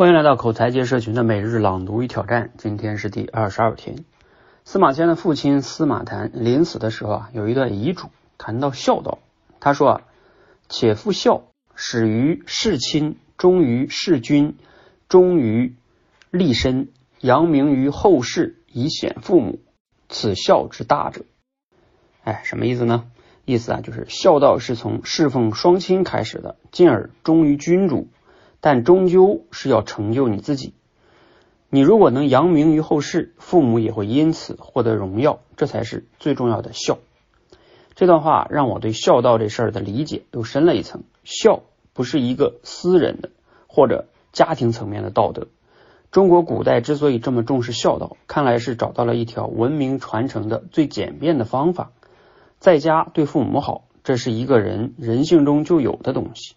[0.00, 4.06] 欢迎来到口才界社群的每日朗读与挑战，今天是第二十二天。
[4.64, 8.08] 司马迁的父亲司马谈临死的时候啊，有一段遗嘱
[8.38, 9.18] 谈到孝道。
[9.60, 10.00] 他说啊
[10.70, 11.42] ：“且复孝，
[11.74, 14.56] 始于事亲，忠于事君，
[15.06, 15.76] 忠于
[16.30, 16.88] 立身，
[17.20, 19.60] 扬名于后世，以显父母，
[20.08, 21.26] 此孝之大者。”
[22.24, 23.04] 哎，什么意思呢？
[23.44, 28.08] 意思啊，就是孝道是从侍奉双亲开始的，进而忠于君主。
[28.60, 30.74] 但终究是要成就你自己。
[31.68, 36.98] 你如果能扬名于后世，父母也会因此获得荣耀，这才是最重要的孝。
[37.94, 41.02] 这段话让我对孝道这事儿的理解又深了一层。
[41.22, 43.30] 孝不是一个私人的
[43.66, 45.48] 或者家庭层面的道德。
[46.10, 51.92] 中国古代之所以这么重视孝道，看来是找到了一条文明传承的最简便的方法。
[52.58, 56.56] 在家对父母好，这是一个人人性中就有的东西。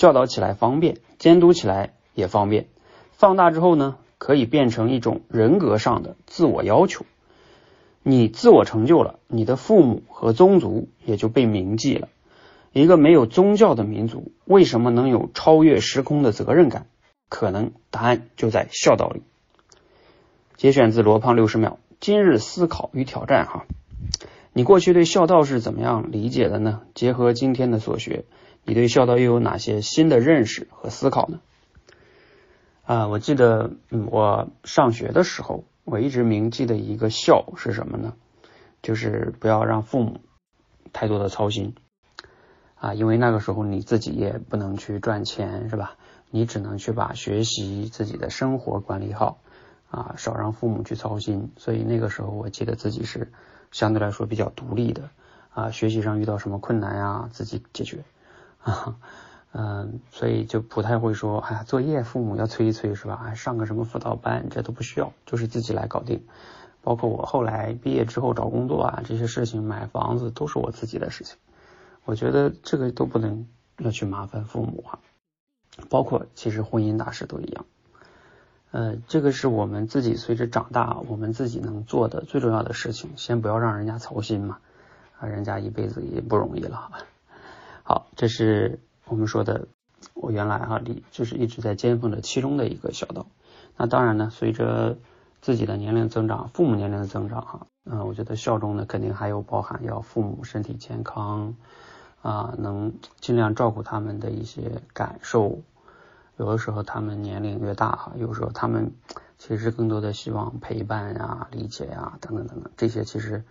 [0.00, 2.68] 教导起来方便，监督起来也方便。
[3.12, 7.04] 放大之后呢，可以变成一种人格上的自我要求。
[8.02, 12.08] 你自我成就了，你的父母和宗族也就被铭记了。
[12.72, 16.86] 一个没有宗教的民族，为什么能有超越时空的责任感？
[17.28, 19.22] 可能答案就在孝道里。
[20.56, 23.66] 节选自罗胖六十秒，今日思考与挑战哈。
[24.54, 26.80] 你过去对孝道是怎么样理解的呢？
[26.94, 28.24] 结合今天的所学。
[28.64, 31.40] 你对孝道又有哪些新的认识和思考呢？
[32.84, 38.14] 啊，我记得，嗯，我上学的时候，我一直铭记的一个孝是什么呢？
[38.82, 40.20] 就是不要让父母
[40.92, 41.74] 太多的操心
[42.74, 45.96] 啊，因为那个时候你自己也不能去赚钱，是吧？
[46.30, 49.38] 你只能去把学习、自己的生活管理好
[49.90, 51.52] 啊，少让父母去操心。
[51.56, 53.32] 所以那个时候，我记得自己是
[53.70, 55.10] 相对来说比较独立的
[55.52, 58.04] 啊，学习上遇到什么困难呀，自己解决。
[58.62, 58.96] 啊，
[59.52, 63.22] 嗯，所以就不太会说，哎呀，作业父母要催一催是吧？
[63.26, 66.24] 哎，上个什么辅导班，这都不需要，就是自己来搞定。
[66.82, 71.36] 包括我后来毕业之后找工作啊，这些事情，买房子都是我自己的事情。
[72.04, 73.46] 我觉得这个都不能
[73.78, 74.98] 要去麻烦父母啊。
[75.88, 77.66] 包括其实婚姻大事都一样。
[78.70, 84.58] 呃，这个是我们自己随着长大，我们自己能做的最重要的事情，先不要让人家操心嘛。
[85.18, 86.92] 啊，人家一辈子也不容易了。
[88.20, 89.66] 这是我们说的，
[90.12, 93.24] 我原来哈里就是一直在尖峰的其中的一个小道。
[93.78, 94.98] 那当然呢，随着
[95.40, 101.54] 自己的年龄增长，父母年龄的增长哈，嗯，我觉得孝中呢肯定还有包含要父母身体健康
[102.20, 102.92] 啊，能
[103.22, 105.62] 尽量照顾他们的一些感受。
[106.36, 108.92] 有的时候他们年龄越大哈，有时候他们
[109.38, 113.42] 其实更多的希望陪伴呀、理解呀等等等等，这些其实。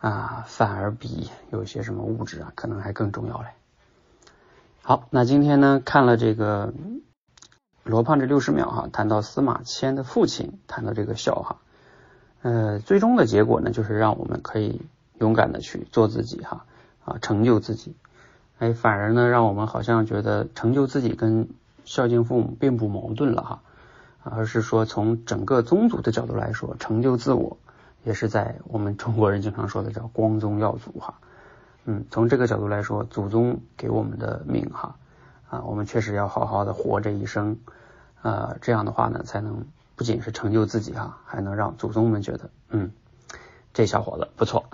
[0.00, 3.46] 啊，反而比有些什么物质啊，可能还更重要嘞。
[4.86, 6.74] 好，那今天呢，看了这个
[7.84, 11.56] 罗胖这六十秒哈，谈到司马迁的父亲，谈到这个笑哈，
[12.42, 14.82] 呃，最终的结果呢，就是让我们可以
[15.18, 16.66] 勇敢的去做自己哈，
[17.02, 17.96] 啊，成就自己。
[18.58, 21.48] 哎，反而呢，让我们好像觉得成就自己跟
[21.86, 23.62] 孝敬父母并不矛盾了哈，
[24.22, 27.56] 而是说从整个宗族的角度来说，成就自我。
[28.02, 31.20] 也是在我们中国人经常说的叫光宗耀祖哈，
[31.84, 34.96] 嗯，从这个角度来说，祖宗给我们的命哈
[35.48, 37.58] 啊，我们确实要好好的活这一生，
[38.22, 42.90] 呃，这样的话呢，才能不仅是成就自己哈，还能让祖宗们觉得，嗯，
[43.72, 44.64] 这小伙子不错。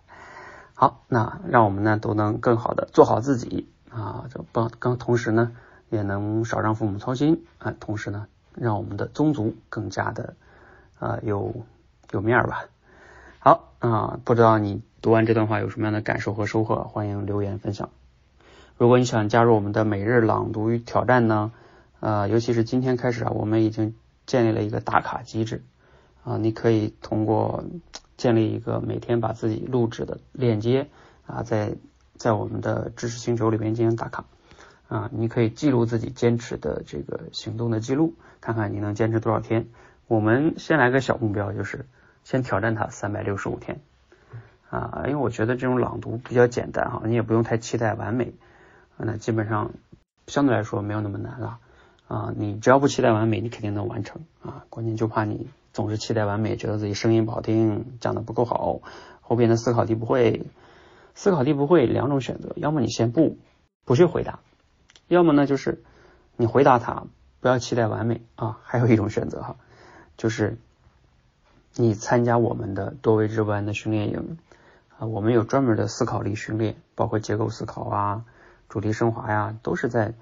[0.74, 5.52] 好，那让我们呢都能更好的做好自己啊，就帮更同时呢，
[5.90, 10.34] 也能少让父母操心啊，同时呢，让我们的宗族更加的
[10.98, 11.64] 啊有。
[12.10, 12.66] 有面儿吧，
[13.38, 16.84] 好啊，不知道你读完这段话有什么样的感受和收获？
[16.84, 17.90] 欢迎留言分享。
[18.78, 21.50] 如果你想加入我们的每日朗读与挑战呢，
[21.98, 23.96] 呃，尤其是今天开始啊，我们已经
[24.26, 25.64] 建立了一个打卡机制
[26.22, 27.64] 啊，你可以通过
[28.16, 30.86] 建立一个每天把自己录制的链接
[31.26, 31.74] 啊，在
[32.14, 34.26] 在我们的知识星球里边进行打卡
[34.86, 39.66] 啊，你可以记录自己坚持的这个行动的记录，看看你能坚持多少天。
[40.06, 41.86] 我们先来个小目标，就是。
[42.24, 43.80] 先挑战它三百六十五天
[44.72, 48.32] 啊，因为我觉得这种朗读比较简单哈，你也不用太期待完美，
[48.96, 49.72] 那基本上
[50.26, 51.58] 相对来说没有那么难了
[52.08, 52.32] 啊。
[52.34, 54.64] 你只要不期待完美，你肯定能完成啊。
[54.70, 58.80] 关键就怕你总是期待完美，觉得自己声音不好听，讲的不够好，
[59.20, 60.46] 后边的思考题不会，
[61.14, 63.36] 思考题不会两种选择，要么你先不
[63.84, 64.40] 不去回答，
[65.06, 65.82] 要么呢就是
[66.36, 67.04] 你回答他，
[67.40, 68.58] 不要期待完美啊。
[68.62, 69.56] 还有一种选择哈，
[70.16, 70.56] 就是。
[71.74, 74.36] 你参加我们的多维之班的训练营
[75.06, 78.24] 我们有专门的思考力训练，包括结构思考啊、
[78.68, 80.14] 主题升华呀，都是在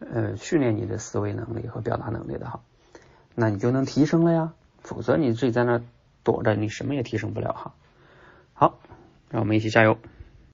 [0.00, 2.60] 呃训练你的思维能力和表达能力的哈，
[3.34, 4.52] 那你就能提升了呀。
[4.80, 5.82] 否则你自己在那
[6.22, 7.74] 躲着，你什么也提升不了哈。
[8.54, 8.78] 好，
[9.28, 9.98] 让我们一起加油。